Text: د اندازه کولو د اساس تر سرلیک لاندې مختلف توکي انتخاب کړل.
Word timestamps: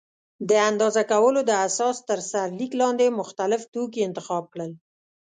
د 0.49 0.51
اندازه 0.69 1.01
کولو 1.11 1.39
د 1.45 1.51
اساس 1.67 1.95
تر 2.09 2.19
سرلیک 2.31 2.71
لاندې 2.81 3.17
مختلف 3.21 3.61
توکي 3.73 4.01
انتخاب 4.07 4.43
کړل. 4.53 4.71